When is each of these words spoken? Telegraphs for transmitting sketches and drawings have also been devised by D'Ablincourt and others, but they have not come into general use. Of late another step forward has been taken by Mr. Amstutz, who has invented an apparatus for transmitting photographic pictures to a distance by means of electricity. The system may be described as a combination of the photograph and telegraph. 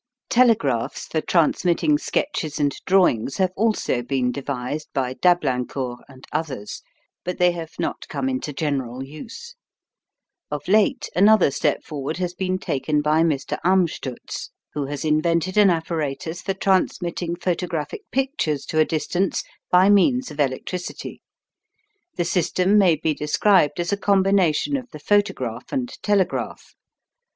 Telegraphs 0.29 1.05
for 1.05 1.21
transmitting 1.21 1.95
sketches 1.95 2.59
and 2.59 2.73
drawings 2.87 3.37
have 3.37 3.51
also 3.55 4.01
been 4.01 4.31
devised 4.31 4.87
by 4.95 5.13
D'Ablincourt 5.13 5.99
and 6.09 6.25
others, 6.31 6.81
but 7.23 7.37
they 7.37 7.51
have 7.51 7.73
not 7.77 8.07
come 8.07 8.27
into 8.27 8.51
general 8.51 9.03
use. 9.03 9.53
Of 10.49 10.67
late 10.67 11.07
another 11.15 11.51
step 11.51 11.83
forward 11.83 12.17
has 12.17 12.33
been 12.33 12.57
taken 12.57 13.03
by 13.03 13.21
Mr. 13.21 13.59
Amstutz, 13.63 14.49
who 14.73 14.87
has 14.87 15.05
invented 15.05 15.55
an 15.55 15.69
apparatus 15.69 16.41
for 16.41 16.55
transmitting 16.55 17.35
photographic 17.35 18.01
pictures 18.11 18.65
to 18.65 18.79
a 18.79 18.85
distance 18.85 19.43
by 19.69 19.87
means 19.91 20.31
of 20.31 20.39
electricity. 20.39 21.21
The 22.15 22.25
system 22.25 22.75
may 22.79 22.95
be 22.95 23.13
described 23.13 23.79
as 23.79 23.93
a 23.93 23.97
combination 23.97 24.77
of 24.77 24.89
the 24.89 24.99
photograph 24.99 25.71
and 25.71 25.87
telegraph. 26.01 26.73